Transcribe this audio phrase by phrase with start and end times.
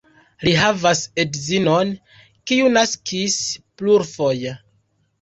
[0.45, 1.93] Li havas edzinon,
[2.53, 3.39] kiu naskis
[3.79, 4.61] plurfoje.